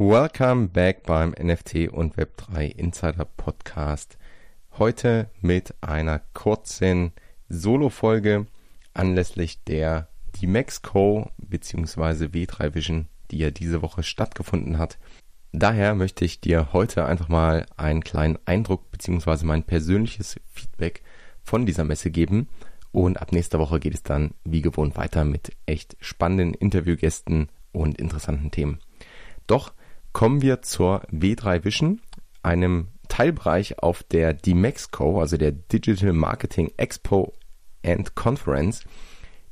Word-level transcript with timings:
Welcome 0.00 0.68
back 0.68 1.02
beim 1.02 1.30
NFT 1.30 1.88
und 1.88 2.14
Web3 2.14 2.70
Insider 2.70 3.24
Podcast. 3.24 4.16
Heute 4.78 5.28
mit 5.40 5.74
einer 5.80 6.20
kurzen 6.34 7.10
Solo-Folge 7.48 8.46
anlässlich 8.94 9.64
der 9.64 10.06
DMAX-Co 10.40 11.32
bzw. 11.38 12.26
W3 12.26 12.76
Vision, 12.76 13.08
die 13.32 13.38
ja 13.38 13.50
diese 13.50 13.82
Woche 13.82 14.04
stattgefunden 14.04 14.78
hat. 14.78 14.98
Daher 15.50 15.96
möchte 15.96 16.24
ich 16.24 16.40
dir 16.40 16.72
heute 16.72 17.04
einfach 17.04 17.28
mal 17.28 17.66
einen 17.76 18.04
kleinen 18.04 18.38
Eindruck 18.44 18.92
bzw. 18.92 19.44
mein 19.44 19.64
persönliches 19.64 20.38
Feedback 20.52 21.02
von 21.42 21.66
dieser 21.66 21.82
Messe 21.82 22.12
geben. 22.12 22.48
Und 22.92 23.20
ab 23.20 23.32
nächster 23.32 23.58
Woche 23.58 23.80
geht 23.80 23.94
es 23.94 24.04
dann 24.04 24.30
wie 24.44 24.62
gewohnt 24.62 24.96
weiter 24.96 25.24
mit 25.24 25.56
echt 25.66 25.96
spannenden 25.98 26.54
Interviewgästen 26.54 27.48
und 27.72 27.98
interessanten 27.98 28.52
Themen. 28.52 28.78
Doch 29.48 29.72
kommen 30.12 30.42
wir 30.42 30.62
zur 30.62 31.02
W3 31.12 31.64
Vision, 31.64 32.00
einem 32.42 32.88
Teilbereich 33.08 33.78
auf 33.80 34.02
der 34.02 34.34
DMEXCO, 34.34 35.20
also 35.20 35.36
der 35.36 35.52
Digital 35.52 36.12
Marketing 36.12 36.72
Expo 36.76 37.32
and 37.84 38.14
Conference, 38.14 38.84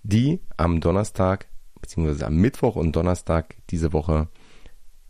die 0.03 0.41
am 0.57 0.81
Donnerstag 0.81 1.47
bzw. 1.81 2.25
am 2.25 2.37
Mittwoch 2.37 2.77
und 2.77 2.95
Donnerstag 2.95 3.57
diese 3.71 3.93
Woche 3.93 4.29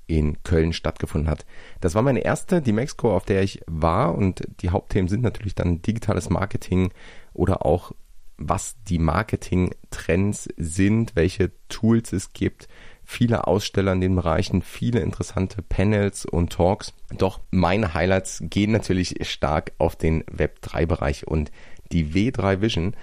in 0.07 0.43
Köln 0.45 0.73
stattgefunden 0.73 1.29
hat. 1.29 1.45
Das 1.81 1.95
war 1.95 2.03
meine 2.03 2.21
erste 2.21 2.63
DMEXCO, 2.63 3.15
auf 3.15 3.25
der 3.25 3.43
ich 3.43 3.61
war 3.67 4.15
und 4.15 4.43
die 4.61 4.71
Hauptthemen 4.71 5.09
sind 5.09 5.23
natürlich 5.23 5.55
dann 5.55 5.83
digitales 5.83 6.31
Marketing 6.31 6.93
oder 7.33 7.67
auch 7.67 7.93
was 8.39 8.77
die 8.85 8.99
Marketing-Trends 8.99 10.49
sind, 10.57 11.17
welche 11.17 11.53
Tools 11.69 12.13
es 12.13 12.33
gibt, 12.33 12.69
viele 13.07 13.47
Aussteller 13.47 13.93
in 13.93 14.01
den 14.01 14.17
Bereichen, 14.17 14.61
viele 14.61 15.01
interessante 15.01 15.63
Panels 15.63 16.27
und 16.27 16.53
Talks. 16.53 16.93
Doch 17.17 17.41
meine 17.51 17.95
Highlights 17.95 18.43
gehen 18.43 18.73
natürlich 18.73 19.27
stark 19.27 19.73
auf 19.79 19.97
den 19.97 20.25
Web3-Bereich 20.25 21.27
und 21.27 21.53
die 21.93 22.13
W3 22.13 22.61
Vision 22.61 22.97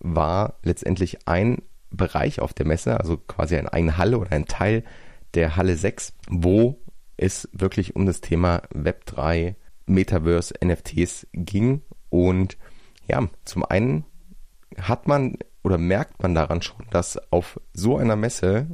war 0.00 0.54
letztendlich 0.62 1.28
ein 1.28 1.62
Bereich 1.90 2.40
auf 2.40 2.54
der 2.54 2.66
Messe, 2.66 2.98
also 2.98 3.18
quasi 3.18 3.56
eine 3.56 3.98
Halle 3.98 4.18
oder 4.18 4.32
ein 4.32 4.46
Teil 4.46 4.82
der 5.34 5.56
Halle 5.56 5.76
6, 5.76 6.14
wo 6.28 6.80
es 7.18 7.48
wirklich 7.52 7.94
um 7.96 8.06
das 8.06 8.22
Thema 8.22 8.62
Web3, 8.74 9.56
Metaverse, 9.84 10.54
NFTs 10.64 11.26
ging. 11.34 11.82
Und 12.08 12.56
ja, 13.08 13.28
zum 13.44 13.64
einen 13.64 14.06
hat 14.80 15.06
man 15.06 15.36
oder 15.62 15.76
merkt 15.76 16.22
man 16.22 16.34
daran 16.34 16.62
schon, 16.62 16.86
dass 16.90 17.18
auf 17.30 17.60
so 17.74 17.98
einer 17.98 18.16
Messe 18.16 18.66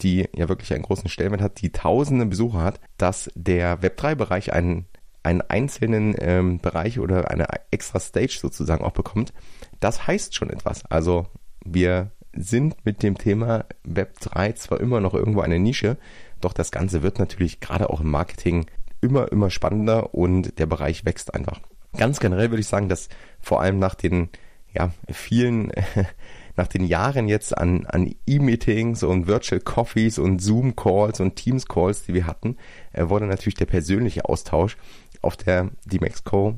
die 0.00 0.28
ja 0.34 0.48
wirklich 0.48 0.72
einen 0.72 0.82
großen 0.82 1.08
Stellenwert 1.08 1.42
hat, 1.42 1.60
die 1.60 1.70
tausende 1.70 2.26
Besucher 2.26 2.62
hat, 2.62 2.80
dass 2.96 3.30
der 3.34 3.80
Web3-Bereich 3.80 4.52
einen, 4.52 4.86
einen 5.22 5.42
einzelnen 5.42 6.14
ähm, 6.18 6.58
Bereich 6.58 6.98
oder 6.98 7.30
eine 7.30 7.46
extra 7.70 8.00
Stage 8.00 8.38
sozusagen 8.40 8.84
auch 8.84 8.92
bekommt, 8.92 9.32
das 9.80 10.06
heißt 10.06 10.34
schon 10.34 10.50
etwas. 10.50 10.84
Also 10.86 11.26
wir 11.64 12.10
sind 12.32 12.76
mit 12.84 13.02
dem 13.02 13.16
Thema 13.16 13.64
Web3 13.86 14.54
zwar 14.54 14.80
immer 14.80 15.00
noch 15.00 15.14
irgendwo 15.14 15.40
eine 15.40 15.58
Nische, 15.58 15.96
doch 16.40 16.52
das 16.52 16.70
Ganze 16.70 17.02
wird 17.02 17.18
natürlich 17.18 17.60
gerade 17.60 17.90
auch 17.90 18.00
im 18.00 18.10
Marketing 18.10 18.66
immer, 19.00 19.30
immer 19.30 19.50
spannender 19.50 20.14
und 20.14 20.58
der 20.58 20.66
Bereich 20.66 21.04
wächst 21.04 21.34
einfach. 21.34 21.60
Ganz 21.96 22.18
generell 22.18 22.50
würde 22.50 22.60
ich 22.60 22.66
sagen, 22.66 22.88
dass 22.88 23.08
vor 23.40 23.60
allem 23.60 23.78
nach 23.78 23.94
den 23.94 24.30
ja, 24.72 24.90
vielen 25.10 25.70
nach 26.56 26.68
den 26.68 26.84
Jahren 26.84 27.28
jetzt 27.28 27.56
an, 27.56 27.86
an 27.86 28.14
E-Meetings 28.26 29.02
und 29.02 29.26
Virtual 29.26 29.60
Coffees 29.60 30.18
und 30.18 30.40
Zoom-Calls 30.40 31.20
und 31.20 31.36
Teams-Calls, 31.36 32.04
die 32.04 32.14
wir 32.14 32.26
hatten, 32.26 32.56
äh, 32.92 33.08
wurde 33.08 33.26
natürlich 33.26 33.56
der 33.56 33.66
persönliche 33.66 34.24
Austausch 34.24 34.76
auf 35.20 35.36
der 35.36 35.70
DMEXCO 35.86 36.56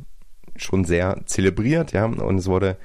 schon 0.57 0.85
sehr 0.85 1.21
zelebriert, 1.27 1.93
ja, 1.93 2.05
und 2.07 2.39
es 2.39 2.47
wurde 2.47 2.77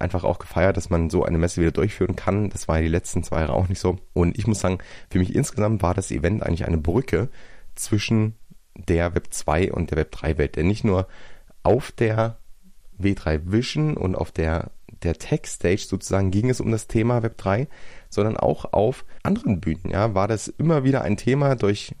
einfach 0.00 0.24
auch 0.24 0.38
gefeiert, 0.38 0.76
dass 0.76 0.90
man 0.90 1.10
so 1.10 1.24
eine 1.24 1.38
Messe 1.38 1.60
wieder 1.60 1.72
durchführen 1.72 2.16
kann. 2.16 2.50
Das 2.50 2.68
war 2.68 2.76
ja 2.76 2.82
die 2.82 2.88
letzten 2.88 3.22
zwei 3.22 3.40
Jahre 3.40 3.52
auch 3.52 3.68
nicht 3.68 3.80
so. 3.80 3.98
Und 4.12 4.38
ich 4.38 4.46
muss 4.46 4.60
sagen, 4.60 4.78
für 5.10 5.18
mich 5.18 5.34
insgesamt 5.34 5.82
war 5.82 5.94
das 5.94 6.10
Event 6.10 6.42
eigentlich 6.42 6.66
eine 6.66 6.78
Brücke 6.78 7.28
zwischen 7.74 8.34
der 8.74 9.14
Web 9.14 9.28
2 9.30 9.72
und 9.72 9.90
der 9.90 9.98
Web 9.98 10.12
3 10.12 10.38
Welt. 10.38 10.56
Denn 10.56 10.66
nicht 10.66 10.84
nur 10.84 11.06
auf 11.62 11.92
der 11.92 12.38
W3 12.98 13.52
Vision 13.52 13.96
und 13.96 14.14
auf 14.14 14.32
der 14.32 14.70
der 15.02 15.14
Tech-Stage 15.14 15.86
sozusagen 15.88 16.30
ging 16.30 16.50
es 16.50 16.60
um 16.60 16.70
das 16.70 16.86
Thema 16.86 17.18
Web3, 17.18 17.66
sondern 18.08 18.36
auch 18.36 18.72
auf 18.72 19.04
anderen 19.22 19.60
Bühnen, 19.60 19.90
ja, 19.90 20.14
war 20.14 20.28
das 20.28 20.48
immer 20.48 20.84
wieder 20.84 21.02
ein 21.02 21.16
Thema 21.16 21.54
durch 21.54 21.94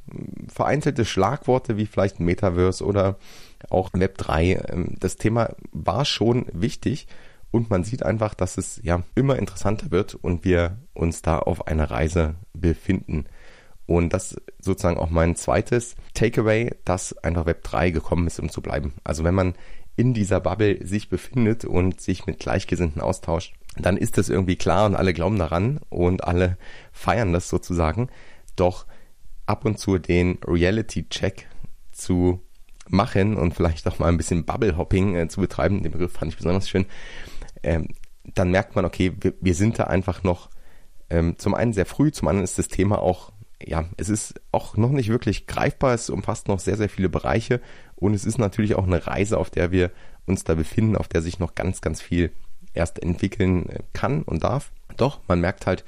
vereinzelte 0.48 1.04
Schlagworte 1.04 1.76
wie 1.76 1.86
vielleicht 1.86 2.20
Metaverse 2.20 2.84
oder 2.84 3.18
auch 3.68 3.90
Web3. 3.90 4.72
Ähm, 4.72 4.96
das 4.98 5.16
Thema 5.16 5.54
war 5.72 6.04
schon 6.04 6.46
wichtig 6.52 7.06
und 7.50 7.70
man 7.70 7.84
sieht 7.84 8.04
einfach, 8.04 8.34
dass 8.34 8.58
es 8.58 8.80
ja 8.82 9.02
immer 9.14 9.38
interessanter 9.38 9.90
wird 9.90 10.14
und 10.14 10.44
wir 10.44 10.78
uns 10.94 11.22
da 11.22 11.38
auf 11.38 11.66
einer 11.66 11.90
Reise 11.90 12.36
befinden. 12.52 13.26
Und 13.86 14.12
das 14.12 14.36
sozusagen 14.60 14.98
auch 14.98 15.10
mein 15.10 15.34
zweites 15.34 15.96
Takeaway, 16.14 16.76
dass 16.84 17.16
einfach 17.24 17.46
Web 17.46 17.64
3 17.64 17.90
gekommen 17.90 18.28
ist, 18.28 18.38
um 18.38 18.48
zu 18.48 18.62
bleiben. 18.62 18.94
Also 19.02 19.24
wenn 19.24 19.34
man 19.34 19.54
in 19.96 20.14
dieser 20.14 20.40
Bubble 20.40 20.84
sich 20.86 21.08
befindet 21.08 21.64
und 21.64 22.00
sich 22.00 22.26
mit 22.26 22.38
Gleichgesinnten 22.38 23.02
austauscht, 23.02 23.54
dann 23.76 23.96
ist 23.96 24.18
das 24.18 24.28
irgendwie 24.28 24.56
klar 24.56 24.86
und 24.86 24.96
alle 24.96 25.12
glauben 25.12 25.38
daran 25.38 25.80
und 25.88 26.24
alle 26.24 26.56
feiern 26.92 27.32
das 27.32 27.48
sozusagen. 27.48 28.08
Doch 28.56 28.86
ab 29.46 29.64
und 29.64 29.78
zu 29.78 29.98
den 29.98 30.38
Reality-Check 30.46 31.48
zu 31.92 32.40
machen 32.88 33.36
und 33.36 33.54
vielleicht 33.54 33.86
auch 33.86 33.98
mal 33.98 34.08
ein 34.08 34.16
bisschen 34.16 34.44
Bubble-Hopping 34.44 35.16
äh, 35.16 35.28
zu 35.28 35.40
betreiben, 35.40 35.82
den 35.82 35.92
Begriff 35.92 36.12
fand 36.12 36.32
ich 36.32 36.36
besonders 36.36 36.68
schön, 36.68 36.86
ähm, 37.62 37.88
dann 38.24 38.50
merkt 38.50 38.76
man, 38.76 38.84
okay, 38.84 39.12
wir, 39.20 39.34
wir 39.40 39.54
sind 39.54 39.78
da 39.78 39.84
einfach 39.84 40.22
noch 40.22 40.50
ähm, 41.08 41.36
zum 41.38 41.54
einen 41.54 41.72
sehr 41.72 41.86
früh, 41.86 42.12
zum 42.12 42.28
anderen 42.28 42.44
ist 42.44 42.58
das 42.58 42.68
Thema 42.68 43.00
auch 43.00 43.32
ja, 43.64 43.84
es 43.96 44.08
ist 44.08 44.40
auch 44.52 44.76
noch 44.76 44.90
nicht 44.90 45.08
wirklich 45.08 45.46
greifbar. 45.46 45.94
Es 45.94 46.10
umfasst 46.10 46.48
noch 46.48 46.60
sehr, 46.60 46.76
sehr 46.76 46.88
viele 46.88 47.08
Bereiche 47.08 47.60
und 47.96 48.14
es 48.14 48.24
ist 48.24 48.38
natürlich 48.38 48.74
auch 48.74 48.86
eine 48.86 49.06
Reise, 49.06 49.38
auf 49.38 49.50
der 49.50 49.70
wir 49.70 49.90
uns 50.26 50.44
da 50.44 50.54
befinden, 50.54 50.96
auf 50.96 51.08
der 51.08 51.22
sich 51.22 51.38
noch 51.38 51.54
ganz, 51.54 51.80
ganz 51.80 52.00
viel 52.00 52.32
erst 52.72 53.02
entwickeln 53.02 53.68
äh, 53.68 53.80
kann 53.92 54.22
und 54.22 54.44
darf. 54.44 54.72
Doch 54.96 55.20
man 55.28 55.40
merkt 55.40 55.66
halt 55.66 55.84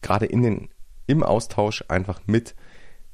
gerade 0.00 0.26
in 0.26 0.42
den, 0.42 0.68
im 1.06 1.22
Austausch 1.22 1.84
einfach 1.88 2.20
mit 2.26 2.54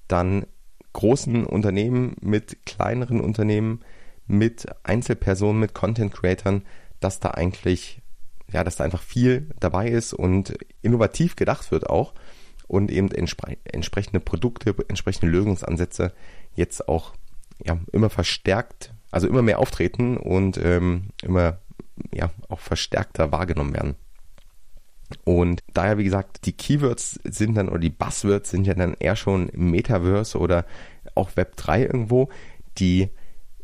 dann 0.07 0.47
großen 0.93 1.45
Unternehmen, 1.45 2.17
mit 2.21 2.65
kleineren 2.65 3.21
Unternehmen, 3.21 3.81
mit 4.27 4.67
Einzelpersonen, 4.85 5.61
mit 5.61 5.75
Content 5.75 6.13
Creatern, 6.13 6.63
dass 7.01 7.21
da 7.21 7.33
eigentlich, 7.33 8.01
ja, 8.51 8.65
dass 8.65 8.77
da 8.77 8.85
einfach 8.85 9.03
viel 9.03 9.51
dabei 9.61 9.89
ist 9.89 10.13
und 10.13 10.55
innovativ 10.83 11.37
gedacht 11.37 11.71
wird 11.71 11.89
auch 11.89 12.15
und 12.69 12.91
eben 12.91 13.11
entspre 13.11 13.57
entsprechende 13.65 14.21
Produkte, 14.21 14.75
entsprechende 14.89 15.33
Lösungsansätze 15.33 16.13
jetzt 16.55 16.89
auch 16.89 17.15
ja, 17.65 17.79
immer 17.93 18.11
verstärkt, 18.11 18.93
also 19.11 19.27
immer 19.27 19.43
mehr 19.43 19.59
auftreten 19.59 20.17
und 20.17 20.59
ähm, 20.59 21.09
immer 21.23 21.59
ja, 22.13 22.31
auch 22.49 22.61
verstärkter 22.61 23.33
wahrgenommen 23.33 23.75
werden. 23.75 23.97
Und 25.25 25.63
daher, 25.73 25.99
wie 25.99 26.05
gesagt, 26.05 26.45
die 26.45 26.53
Keywords 26.53 27.19
sind 27.25 27.55
dann, 27.55 27.69
oder 27.69 27.79
die 27.79 27.91
Buzzwords 27.91 28.51
sind 28.51 28.67
ja 28.67 28.75
dann 28.75 28.95
eher 28.99 29.17
schon 29.17 29.51
Metaverse 29.55 30.39
oder 30.39 30.67
auch 31.15 31.35
Web 31.37 31.57
3 31.57 31.83
irgendwo. 31.85 32.29
Die, 32.79 33.09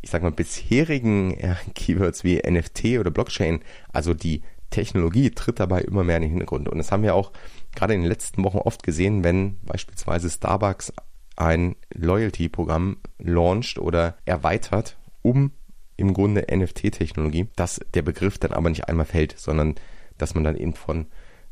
ich 0.01 0.11
sag 0.11 0.23
mal, 0.23 0.33
bisherigen 0.33 1.37
Keywords 1.75 2.25
wie 2.25 2.39
NFT 2.39 2.99
oder 2.99 3.11
Blockchain, 3.11 3.61
also 3.93 4.15
die 4.15 4.43
Technologie 4.71 5.31
tritt 5.31 5.61
dabei 5.61 5.83
immer 5.83 6.03
mehr 6.03 6.17
in 6.17 6.23
den 6.23 6.31
Hintergrund. 6.31 6.69
Und 6.69 6.79
das 6.79 6.91
haben 6.91 7.03
wir 7.03 7.15
auch 7.15 7.33
gerade 7.77 7.95
in 7.95 8.03
den 8.03 8.11
letzten 8.11 8.45
Wochen 8.45 8.59
oft 8.59 8.83
gesehen, 8.83 9.25
wenn 9.25 9.59
beispielsweise 9.61 10.31
Starbucks 10.31 10.93
ein 11.37 11.77
Loyalty-Programm 11.93 12.99
launcht 13.19 13.79
oder 13.79 14.17
erweitert, 14.25 14.97
um 15.23 15.53
im 15.97 16.15
Grunde 16.15 16.47
NFT-Technologie, 16.51 17.49
dass 17.57 17.81
der 17.95 18.03
Begriff 18.03 18.39
dann 18.39 18.53
aber 18.53 18.69
nicht 18.69 18.89
einmal 18.89 19.07
fällt, 19.07 19.39
sondern 19.39 19.75
dass 20.19 20.35
man 20.35 20.45
dann 20.45 20.57
eben 20.57 20.75
von 20.75 21.07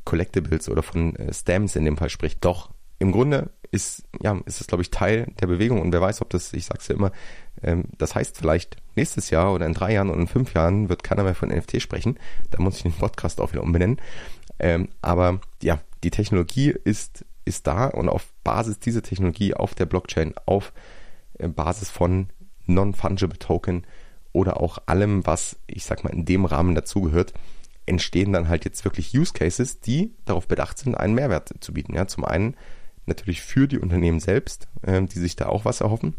Collectibles 0.05 0.69
oder 0.69 0.83
von 0.83 1.17
äh, 1.17 1.33
Stamps 1.33 1.77
in 1.77 1.85
dem 1.85 1.97
Fall 1.97 2.11
spricht. 2.11 2.45
Doch 2.45 2.71
im 2.99 3.13
Grunde 3.13 3.51
ist, 3.71 4.05
ja, 4.21 4.39
ist 4.45 4.61
es, 4.61 4.67
glaube 4.67 4.83
ich, 4.83 4.91
Teil 4.91 5.33
der 5.41 5.47
Bewegung 5.47 5.81
und 5.81 5.93
wer 5.93 6.01
weiß, 6.01 6.23
ob 6.23 6.31
das, 6.31 6.53
ich 6.53 6.67
sag's 6.67 6.89
ja 6.89 6.95
immer, 6.95 7.11
ähm, 7.63 7.85
das 7.99 8.15
heißt 8.15 8.37
vielleicht 8.37 8.77
nächstes 8.97 9.31
Jahr 9.31 9.53
oder 9.53 9.67
in 9.67 9.75
drei 9.75 9.93
Jahren 9.93 10.11
oder 10.11 10.21
in 10.21 10.29
fünf 10.29 10.55
Jahren 10.55 10.89
wird 10.89 11.03
keiner 11.03 11.25
mehr 11.25 11.35
von 11.35 11.49
NFT 11.49 11.81
sprechen. 11.81 12.19
Da 12.51 12.61
muss 12.61 12.77
ich 12.77 12.83
den 12.83 12.93
Podcast 12.93 13.41
auch 13.41 13.53
wieder 13.53 13.63
umbenennen. 13.63 14.01
Ähm, 14.59 14.89
aber 15.01 15.41
ja, 15.63 15.81
die 16.03 16.11
Technologie 16.11 16.75
ist, 16.85 17.25
ist 17.45 17.67
da 17.67 17.87
und 17.87 18.09
auf 18.09 18.33
Basis 18.45 18.79
dieser 18.79 19.03
Technologie 19.03 19.55
auf 19.55 19.75
der 19.75 19.87
Blockchain, 19.87 20.35
auf 20.47 20.73
äh, 21.39 21.49
Basis 21.49 21.91
von 21.91 22.29
Non-Fungible 22.67 23.39
Token 23.39 23.87
oder 24.33 24.61
auch 24.61 24.79
allem, 24.87 25.27
was 25.27 25.57
ich 25.67 25.85
sag 25.85 26.05
mal 26.05 26.13
in 26.13 26.25
dem 26.25 26.45
Rahmen 26.45 26.75
dazugehört, 26.75 27.33
entstehen 27.87 28.33
dann 28.33 28.49
halt 28.49 28.65
jetzt 28.65 28.85
wirklich 28.85 29.17
Use 29.17 29.33
Cases, 29.33 29.81
die 29.81 30.15
darauf 30.25 30.47
bedacht 30.47 30.79
sind, 30.79 30.95
einen 30.95 31.15
Mehrwert 31.15 31.53
zu 31.61 31.73
bieten. 31.73 31.95
Ja, 31.95 32.07
zum 32.07 32.25
einen 32.25 32.57
natürlich 33.07 33.43
für 33.43 33.67
die 33.67 33.79
Unternehmen 33.79 34.21
selbst, 34.21 34.69
ähm, 34.85 35.09
die 35.09 35.19
sich 35.19 35.37
da 35.37 35.47
auch 35.47 35.65
was 35.65 35.81
erhoffen, 35.81 36.15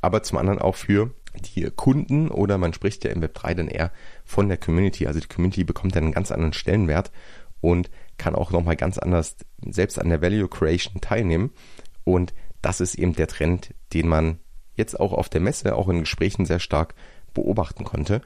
aber 0.00 0.22
zum 0.22 0.38
anderen 0.38 0.60
auch 0.60 0.76
für 0.76 1.10
die 1.54 1.70
Kunden 1.70 2.30
oder 2.30 2.58
man 2.58 2.72
spricht 2.72 3.04
ja 3.04 3.10
im 3.10 3.20
Web 3.20 3.34
3 3.34 3.54
dann 3.54 3.68
eher 3.68 3.92
von 4.24 4.48
der 4.48 4.56
Community. 4.56 5.06
Also 5.06 5.20
die 5.20 5.28
Community 5.28 5.64
bekommt 5.64 5.94
dann 5.94 6.04
einen 6.04 6.12
ganz 6.12 6.30
anderen 6.30 6.52
Stellenwert 6.52 7.10
und 7.60 7.90
kann 8.18 8.34
auch 8.34 8.50
nochmal 8.50 8.76
ganz 8.76 8.98
anders 8.98 9.36
selbst 9.64 9.98
an 9.98 10.08
der 10.08 10.20
Value 10.20 10.48
Creation 10.48 11.00
teilnehmen. 11.00 11.50
Und 12.04 12.34
das 12.62 12.80
ist 12.80 12.96
eben 12.96 13.14
der 13.14 13.28
Trend, 13.28 13.74
den 13.92 14.08
man 14.08 14.38
jetzt 14.74 14.98
auch 14.98 15.12
auf 15.12 15.28
der 15.28 15.40
Messe, 15.40 15.74
auch 15.74 15.88
in 15.88 16.00
Gesprächen 16.00 16.46
sehr 16.46 16.58
stark 16.58 16.94
beobachten 17.34 17.84
konnte. 17.84 18.20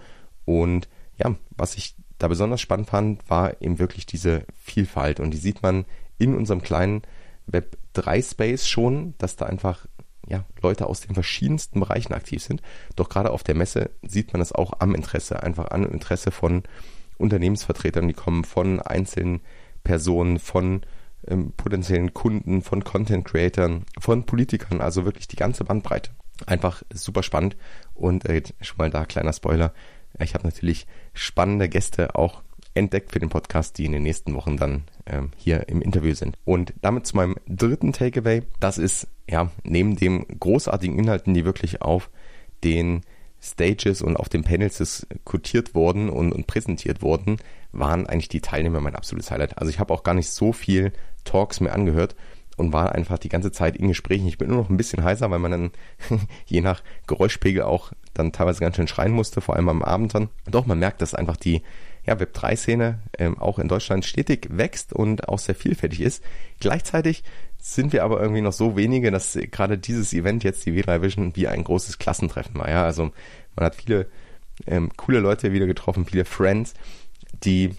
Und 0.45 0.89
ja, 1.17 1.35
was 1.51 1.77
ich 1.77 1.95
da 2.19 2.29
besonders 2.29 2.61
spannend 2.61 2.89
fand, 2.89 3.29
war 3.29 3.61
eben 3.61 3.79
wirklich 3.79 4.07
diese 4.07 4.45
Vielfalt. 4.63 5.21
Und 5.21 5.33
die 5.33 5.39
sieht 5.39 5.63
man 5.63 5.85
in 6.19 6.35
unserem 6.35 6.63
kleinen 6.63 7.03
Web 7.47 7.77
3 7.95 8.23
Space 8.23 8.67
schon, 8.67 9.15
dass 9.19 9.37
da 9.37 9.47
einfach 9.47 9.87
ja, 10.29 10.45
Leute 10.63 10.87
aus 10.87 11.01
den 11.01 11.15
verschiedensten 11.15 11.81
Bereichen 11.81 12.15
aktiv 12.15 12.43
sind. 12.43 12.63
Doch 12.97 13.09
gerade 13.09 13.31
auf 13.31 13.43
der 13.43 13.57
Messe 13.57 13.91
sieht 14.03 14.33
man 14.33 14.41
das 14.41 14.53
auch 14.53 14.75
am 14.79 14.95
Interesse, 14.95 15.43
einfach 15.43 15.71
an 15.71 15.85
Interesse 15.85 16.31
von 16.31 16.63
Unternehmensvertretern, 17.19 18.09
die 18.09 18.15
kommen 18.15 18.45
von 18.45 18.81
einzelnen 18.81 19.41
Personen, 19.85 20.39
von 20.39 20.83
ähm, 21.27 21.53
potenziellen 21.57 22.15
Kunden, 22.15 22.63
von 22.63 22.85
Content 22.85 23.25
Creatern, 23.25 23.85
von 23.99 24.25
Politikern, 24.25 24.81
also 24.81 25.05
wirklich 25.05 25.29
die 25.29 25.37
ganze 25.37 25.65
Bandbreite. 25.65 26.11
Einfach 26.47 26.83
super 26.93 27.23
spannend 27.23 27.57
und 27.95 28.25
äh, 28.29 28.43
schon 28.61 28.79
mal 28.79 28.91
da 28.91 29.05
kleiner 29.05 29.33
Spoiler. 29.33 29.73
Ich 30.19 30.35
habe 30.35 30.45
natürlich 30.45 30.87
spannende 31.15 31.69
Gäste 31.69 32.17
auch 32.17 32.43
entdeckt 32.75 33.13
für 33.13 33.19
den 33.19 33.29
Podcast, 33.29 33.79
die 33.79 33.85
in 33.85 33.93
den 33.93 34.03
nächsten 34.03 34.35
Wochen 34.35 34.57
dann 34.57 34.85
ähm, 35.07 35.31
hier 35.37 35.69
im 35.69 35.83
Interview 35.83 36.15
sind. 36.15 36.39
Und 36.45 36.73
damit 36.81 37.07
zu 37.07 37.17
meinem 37.17 37.37
dritten 37.47 37.93
Takeaway. 37.93 38.43
Das 38.61 38.79
ist 38.79 39.09
ja 39.29 39.51
neben 39.63 39.97
dem 39.97 40.27
großartigen 40.27 40.99
Inhalten, 40.99 41.35
die 41.35 41.45
wirklich 41.45 41.83
auf 41.83 42.11
den 42.65 43.03
Stages 43.43 44.03
und 44.03 44.17
auf 44.17 44.29
den 44.29 44.45
Panels 44.45 44.79
diskutiert 44.79 45.75
wurden 45.75 46.09
und, 46.09 46.33
und 46.33 46.47
präsentiert 46.47 47.03
wurden, 47.03 47.39
waren 47.73 48.07
eigentlich 48.07 48.29
die 48.29 48.41
Teilnehmer 48.41 48.81
mein 48.81 48.95
absolutes 48.95 49.31
Highlight. 49.31 49.59
Also 49.59 49.71
ich 49.71 49.81
habe 49.81 49.93
auch 49.93 50.05
gar 50.05 50.15
nicht 50.15 50.31
so 50.31 50.53
viel 50.53 50.93
Talks 51.25 51.61
mir 51.61 51.73
angehört 51.73 52.15
und 52.57 52.73
war 52.73 52.93
einfach 52.93 53.19
die 53.19 53.29
ganze 53.29 53.51
Zeit 53.51 53.77
in 53.77 53.89
Gesprächen. 53.89 54.29
Ich 54.29 54.39
bin 54.39 54.49
nur 54.49 54.59
noch 54.59 54.71
ein 54.71 54.77
bisschen 54.77 55.03
heißer, 55.03 55.31
weil 55.31 55.39
man 55.39 55.51
dann 55.51 55.71
je 56.47 56.61
nach 56.61 56.83
Geräuschpegel 57.07 57.63
auch 57.63 57.93
dann 58.15 58.33
teilweise 58.33 58.61
ganz 58.61 58.77
schön 58.77 58.89
schreien 58.89 59.13
musste, 59.13 59.41
vor 59.41 59.57
allem 59.57 59.69
am 59.69 59.83
Abend 59.83 60.15
dann. 60.15 60.29
Doch 60.49 60.67
man 60.67 60.79
merkt, 60.79 61.03
dass 61.03 61.15
einfach 61.15 61.37
die 61.37 61.63
ja, 62.05 62.15
Web3-Szene 62.15 62.99
ähm, 63.19 63.39
auch 63.39 63.59
in 63.59 63.69
Deutschland 63.69 64.05
stetig 64.05 64.49
wächst 64.51 64.93
und 64.93 65.29
auch 65.29 65.39
sehr 65.39 65.55
vielfältig 65.55 66.01
ist. 66.01 66.23
Gleichzeitig 66.61 67.23
sind 67.59 67.93
wir 67.93 68.03
aber 68.03 68.21
irgendwie 68.21 68.41
noch 68.41 68.53
so 68.53 68.77
wenige, 68.77 69.11
dass 69.11 69.39
gerade 69.51 69.79
dieses 69.79 70.13
Event 70.13 70.43
jetzt, 70.43 70.67
die 70.67 70.73
W3 70.73 71.03
Vision, 71.03 71.37
wie 71.37 71.47
ein 71.47 71.63
großes 71.63 71.99
Klassentreffen 71.99 72.57
war. 72.57 72.69
Ja, 72.69 72.85
also 72.85 73.13
man 73.55 73.67
hat 73.67 73.77
viele 73.77 74.09
ähm, 74.67 74.91
coole 74.97 75.21
Leute 75.21 75.53
wieder 75.53 75.67
getroffen, 75.67 76.05
viele 76.05 76.25
Friends, 76.25 76.75
die 77.45 77.71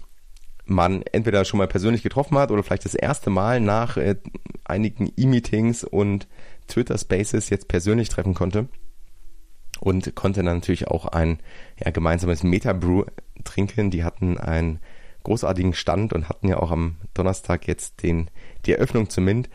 man 0.64 1.02
entweder 1.12 1.44
schon 1.44 1.58
mal 1.58 1.68
persönlich 1.68 2.02
getroffen 2.02 2.38
hat 2.38 2.50
oder 2.50 2.62
vielleicht 2.62 2.86
das 2.86 2.94
erste 2.94 3.28
Mal 3.28 3.60
nach 3.60 3.98
äh, 3.98 4.16
einigen 4.64 5.12
E-Meetings 5.16 5.84
und 5.84 6.26
Twitter 6.66 6.96
Spaces 6.96 7.50
jetzt 7.50 7.68
persönlich 7.68 8.08
treffen 8.08 8.32
konnte 8.32 8.68
und 9.84 10.14
konnte 10.14 10.42
dann 10.42 10.56
natürlich 10.56 10.88
auch 10.88 11.04
ein 11.04 11.38
ja, 11.78 11.90
gemeinsames 11.90 12.42
Meta-Brew 12.42 13.04
trinken. 13.44 13.90
Die 13.90 14.02
hatten 14.02 14.38
einen 14.38 14.80
großartigen 15.24 15.74
Stand 15.74 16.14
und 16.14 16.30
hatten 16.30 16.48
ja 16.48 16.56
auch 16.56 16.70
am 16.70 16.96
Donnerstag 17.12 17.68
jetzt 17.68 18.02
den, 18.02 18.30
die 18.64 18.72
Eröffnung 18.72 19.10
zum 19.10 19.24
Mint. 19.24 19.50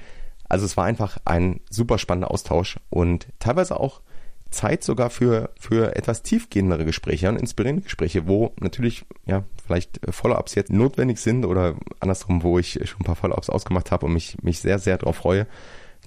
Also 0.47 0.65
es 0.65 0.77
war 0.77 0.85
einfach 0.85 1.17
ein 1.25 1.61
super 1.71 1.97
spannender 1.97 2.29
Austausch 2.29 2.77
und 2.91 3.27
teilweise 3.39 3.79
auch 3.79 4.01
Zeit 4.51 4.83
sogar 4.83 5.09
für, 5.09 5.51
für 5.59 5.95
etwas 5.95 6.21
tiefgehendere 6.21 6.85
Gespräche 6.85 7.29
und 7.29 7.37
inspirierende 7.37 7.83
Gespräche, 7.83 8.27
wo 8.27 8.53
natürlich, 8.59 9.05
ja, 9.25 9.43
vielleicht 9.65 9.99
Follow-ups 10.09 10.55
jetzt 10.55 10.71
notwendig 10.71 11.19
sind 11.19 11.45
oder 11.45 11.75
andersrum, 11.99 12.43
wo 12.43 12.59
ich 12.59 12.79
schon 12.85 13.01
ein 13.01 13.05
paar 13.05 13.15
Follow-ups 13.15 13.49
ausgemacht 13.49 13.91
habe 13.91 14.05
und 14.05 14.13
mich, 14.13 14.37
mich 14.43 14.59
sehr, 14.59 14.77
sehr 14.77 14.97
darauf 14.97 15.17
freue, 15.17 15.47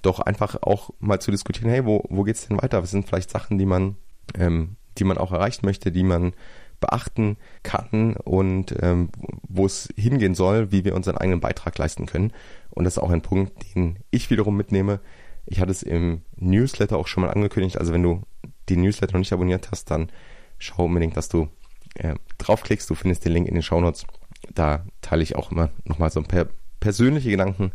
doch 0.01 0.19
einfach 0.19 0.61
auch 0.61 0.91
mal 0.99 1.19
zu 1.19 1.31
diskutieren, 1.31 1.69
hey, 1.69 1.85
wo, 1.85 2.03
wo 2.09 2.23
geht's 2.23 2.47
denn 2.47 2.61
weiter? 2.61 2.83
Was 2.83 2.91
sind 2.91 3.07
vielleicht 3.07 3.29
Sachen, 3.29 3.57
die 3.57 3.65
man, 3.65 3.95
ähm, 4.37 4.75
die 4.97 5.03
man 5.03 5.17
auch 5.17 5.31
erreichen 5.31 5.65
möchte, 5.65 5.91
die 5.91 6.03
man 6.03 6.33
beachten 6.79 7.37
kann 7.63 8.15
und 8.17 8.75
ähm, 8.81 9.09
wo 9.47 9.65
es 9.65 9.87
hingehen 9.95 10.35
soll, 10.35 10.71
wie 10.71 10.83
wir 10.83 10.95
unseren 10.95 11.17
eigenen 11.17 11.39
Beitrag 11.39 11.77
leisten 11.77 12.05
können. 12.05 12.33
Und 12.71 12.83
das 12.83 12.97
ist 12.97 13.03
auch 13.03 13.09
ein 13.09 13.21
Punkt, 13.21 13.53
den 13.75 13.99
ich 14.11 14.29
wiederum 14.29 14.57
mitnehme. 14.57 14.99
Ich 15.45 15.61
hatte 15.61 15.71
es 15.71 15.83
im 15.83 16.23
Newsletter 16.35 16.97
auch 16.97 17.07
schon 17.07 17.23
mal 17.23 17.31
angekündigt. 17.31 17.77
Also 17.77 17.93
wenn 17.93 18.03
du 18.03 18.23
die 18.69 18.75
Newsletter 18.75 19.13
noch 19.13 19.19
nicht 19.19 19.33
abonniert 19.33 19.71
hast, 19.71 19.91
dann 19.91 20.09
schau 20.57 20.85
unbedingt, 20.85 21.15
dass 21.15 21.29
du 21.29 21.47
äh, 21.95 22.15
draufklickst. 22.37 22.89
Du 22.89 22.95
findest 22.95 23.23
den 23.23 23.31
Link 23.31 23.47
in 23.47 23.53
den 23.53 23.63
Shownotes. 23.63 24.05
Da 24.53 24.85
teile 25.01 25.23
ich 25.23 25.35
auch 25.35 25.51
immer 25.51 25.69
nochmal 25.85 26.11
so 26.11 26.19
ein 26.19 26.27
paar 26.27 26.47
persönliche 26.79 27.29
Gedanken 27.29 27.71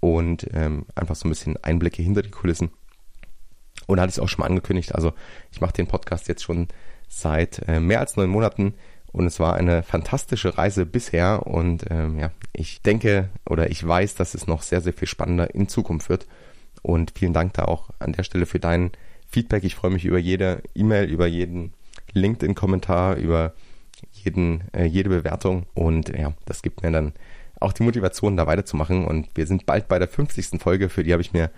und 0.00 0.46
ähm, 0.52 0.84
einfach 0.94 1.14
so 1.14 1.26
ein 1.26 1.30
bisschen 1.30 1.56
Einblicke 1.62 2.02
hinter 2.02 2.22
die 2.22 2.30
Kulissen. 2.30 2.70
Und 3.86 4.00
hatte 4.00 4.10
ich 4.10 4.16
es 4.16 4.18
auch 4.18 4.28
schon 4.28 4.40
mal 4.42 4.48
angekündigt. 4.48 4.94
Also 4.94 5.12
ich 5.50 5.60
mache 5.60 5.72
den 5.72 5.86
Podcast 5.86 6.28
jetzt 6.28 6.42
schon 6.42 6.68
seit 7.08 7.66
äh, 7.68 7.80
mehr 7.80 8.00
als 8.00 8.16
neun 8.16 8.30
Monaten 8.30 8.74
und 9.12 9.26
es 9.26 9.38
war 9.38 9.54
eine 9.54 9.82
fantastische 9.82 10.56
Reise 10.56 10.86
bisher 10.86 11.46
und 11.46 11.84
ähm, 11.90 12.18
ja, 12.18 12.30
ich 12.54 12.80
denke 12.80 13.28
oder 13.48 13.70
ich 13.70 13.86
weiß, 13.86 14.14
dass 14.14 14.34
es 14.34 14.46
noch 14.46 14.62
sehr, 14.62 14.80
sehr 14.80 14.94
viel 14.94 15.08
spannender 15.08 15.54
in 15.54 15.68
Zukunft 15.68 16.08
wird. 16.08 16.26
Und 16.80 17.12
vielen 17.16 17.34
Dank 17.34 17.52
da 17.52 17.66
auch 17.66 17.90
an 18.00 18.12
der 18.12 18.24
Stelle 18.24 18.46
für 18.46 18.58
dein 18.58 18.90
Feedback. 19.28 19.62
Ich 19.64 19.76
freue 19.76 19.90
mich 19.92 20.04
über 20.04 20.18
jede 20.18 20.62
E-Mail, 20.74 21.08
über 21.08 21.26
jeden 21.26 21.74
LinkedIn-Kommentar, 22.12 23.16
über 23.16 23.52
jeden, 24.12 24.64
äh, 24.72 24.84
jede 24.84 25.10
Bewertung 25.10 25.66
und 25.74 26.08
ja, 26.08 26.32
das 26.46 26.62
gibt 26.62 26.82
mir 26.82 26.90
dann 26.90 27.12
auch 27.60 27.72
die 27.72 27.84
Motivation, 27.84 28.36
da 28.36 28.46
weiterzumachen. 28.46 29.04
Und 29.04 29.28
wir 29.34 29.46
sind 29.46 29.66
bald 29.66 29.88
bei 29.88 29.98
der 29.98 30.08
50. 30.08 30.60
Folge, 30.60 30.88
für 30.88 31.04
die 31.04 31.12
habe 31.12 31.22
ich 31.22 31.32
mir 31.32 31.50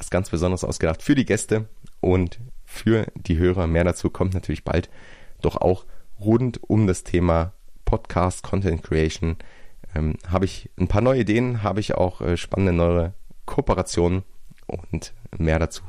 was 0.00 0.08
ganz 0.08 0.30
Besonderes 0.30 0.64
ausgedacht 0.64 1.02
für 1.02 1.14
die 1.14 1.26
Gäste 1.26 1.68
und 2.00 2.40
für 2.64 3.06
die 3.14 3.36
Hörer. 3.36 3.66
Mehr 3.66 3.84
dazu 3.84 4.08
kommt 4.08 4.32
natürlich 4.32 4.64
bald. 4.64 4.88
Doch 5.42 5.56
auch 5.56 5.84
rund 6.18 6.58
um 6.68 6.86
das 6.86 7.04
Thema 7.04 7.52
Podcast, 7.84 8.42
Content 8.42 8.82
Creation 8.82 9.36
ähm, 9.94 10.14
habe 10.26 10.46
ich 10.46 10.70
ein 10.78 10.88
paar 10.88 11.02
neue 11.02 11.20
Ideen, 11.20 11.62
habe 11.62 11.80
ich 11.80 11.94
auch 11.94 12.22
äh, 12.22 12.38
spannende 12.38 12.72
neue 12.72 13.12
Kooperationen 13.44 14.22
und 14.66 15.12
mehr 15.36 15.58
dazu 15.58 15.82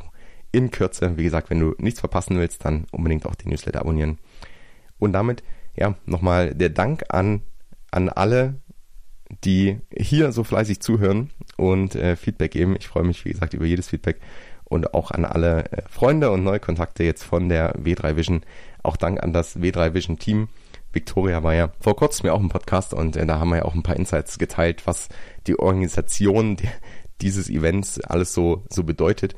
in 0.52 0.72
Kürze. 0.72 1.16
Wie 1.16 1.24
gesagt, 1.24 1.50
wenn 1.50 1.62
du 1.62 1.74
nichts 1.78 2.02
verpassen 2.02 2.38
willst, 2.38 2.66
dann 2.66 2.88
unbedingt 2.92 3.26
auch 3.26 3.36
den 3.36 3.50
Newsletter 3.50 3.80
abonnieren. 3.80 4.18
Und 5.00 5.14
damit, 5.14 5.42
ja, 5.78 5.96
nochmal 6.06 6.54
der 6.54 6.70
Dank 6.70 7.06
an, 7.08 7.44
an 7.92 8.10
alle, 8.10 8.56
die 9.44 9.80
hier 9.96 10.32
so 10.32 10.44
fleißig 10.44 10.82
zuhören 10.82 11.30
und 11.58 11.96
äh, 11.96 12.16
Feedback 12.16 12.52
geben. 12.52 12.76
Ich 12.78 12.88
freue 12.88 13.04
mich, 13.04 13.26
wie 13.26 13.32
gesagt, 13.32 13.54
über 13.54 13.66
jedes 13.66 13.90
Feedback 13.90 14.20
und 14.66 14.94
auch 14.94 15.12
an 15.12 15.26
alle 15.26 15.72
äh, 15.72 15.82
Freunde 15.90 16.32
und 16.32 16.44
neue 16.44 16.60
Kontakte 16.60 17.04
jetzt 17.04 17.24
von 17.24 17.50
der 17.50 17.76
W3 17.76 18.16
Vision. 18.16 18.42
Auch 18.84 18.98
Dank 18.98 19.22
an 19.22 19.34
das 19.34 19.58
W3 19.58 19.94
Vision 19.94 20.18
Team. 20.18 20.48
Victoria 20.94 21.44
war 21.44 21.54
ja 21.54 21.72
vor 21.80 21.96
kurzem 21.96 22.28
ja 22.28 22.34
auch 22.34 22.40
im 22.40 22.50
Podcast 22.50 22.94
und 22.94 23.16
äh, 23.16 23.26
da 23.26 23.40
haben 23.40 23.50
wir 23.50 23.58
ja 23.58 23.66
auch 23.66 23.76
ein 23.76 23.84
paar 23.84 23.96
Insights 23.96 24.38
geteilt, 24.38 24.88
was 24.88 25.10
die 25.48 25.60
Organisation 25.60 26.58
dieses 27.22 27.50
Events 27.50 28.00
alles 28.02 28.34
so, 28.34 28.64
so 28.70 28.84
bedeutet. 28.84 29.36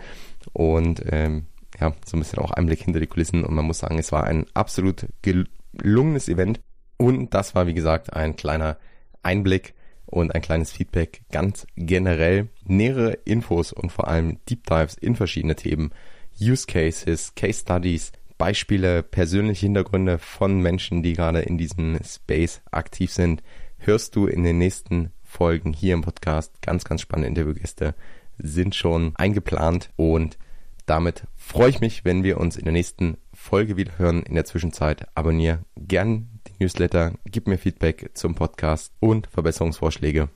Und 0.53 1.03
ähm, 1.11 1.47
ja, 1.79 1.93
so 2.05 2.15
ein 2.15 2.19
bisschen 2.19 2.39
auch 2.39 2.51
Einblick 2.51 2.83
hinter 2.83 2.99
die 2.99 3.07
Kulissen. 3.07 3.43
Und 3.43 3.55
man 3.55 3.65
muss 3.65 3.79
sagen, 3.79 3.97
es 3.99 4.11
war 4.11 4.23
ein 4.25 4.45
absolut 4.53 5.07
gelungenes 5.21 6.29
Event. 6.29 6.61
Und 6.97 7.33
das 7.33 7.55
war, 7.55 7.67
wie 7.67 7.73
gesagt, 7.73 8.13
ein 8.13 8.35
kleiner 8.35 8.77
Einblick 9.23 9.73
und 10.13 10.35
ein 10.35 10.41
kleines 10.41 10.71
Feedback 10.71 11.23
ganz 11.31 11.65
generell. 11.75 12.47
Nähere 12.65 13.13
Infos 13.25 13.73
und 13.73 13.91
vor 13.91 14.07
allem 14.07 14.37
Deep 14.47 14.65
Dives 14.67 14.93
in 14.95 15.15
verschiedene 15.15 15.55
Themen, 15.55 15.91
Use 16.39 16.67
Cases, 16.67 17.33
Case 17.35 17.61
Studies, 17.61 18.11
Beispiele, 18.37 19.01
persönliche 19.01 19.65
Hintergründe 19.65 20.19
von 20.19 20.59
Menschen, 20.59 21.01
die 21.01 21.13
gerade 21.13 21.41
in 21.41 21.57
diesem 21.57 21.97
Space 22.03 22.61
aktiv 22.71 23.11
sind, 23.11 23.41
hörst 23.79 24.15
du 24.15 24.27
in 24.27 24.43
den 24.43 24.59
nächsten 24.59 25.11
Folgen 25.23 25.73
hier 25.73 25.95
im 25.95 26.01
Podcast. 26.01 26.61
Ganz, 26.61 26.83
ganz 26.83 27.01
spannende 27.01 27.29
Interviewgäste 27.29 27.95
sind 28.37 28.75
schon 28.75 29.13
eingeplant 29.15 29.89
und 29.95 30.37
damit 30.85 31.23
freue 31.35 31.69
ich 31.69 31.79
mich, 31.79 32.05
wenn 32.05 32.23
wir 32.23 32.39
uns 32.39 32.55
in 32.57 32.65
der 32.65 32.73
nächsten 32.73 33.17
Folge 33.43 33.75
wieder 33.75 33.97
hören. 33.97 34.23
In 34.23 34.35
der 34.35 34.45
Zwischenzeit 34.45 35.05
abonniere 35.15 35.59
gern 35.75 36.39
Newsletter, 36.59 37.13
gib 37.25 37.45
mir 37.47 37.57
Feedback 37.57 38.11
zum 38.13 38.35
Podcast 38.35 38.93
und 39.01 39.27
Verbesserungsvorschläge. 39.27 40.29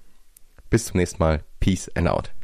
Bis 0.70 0.86
zum 0.86 0.98
nächsten 0.98 1.24
Mal. 1.24 1.44
Peace 1.62 1.90
and 1.96 2.10
out. 2.10 2.37